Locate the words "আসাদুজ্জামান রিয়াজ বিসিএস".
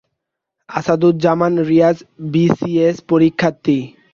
0.69-2.97